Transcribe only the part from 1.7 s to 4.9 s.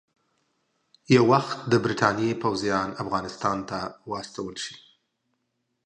د برټانیې پوځیان افغانستان ته واستول شي.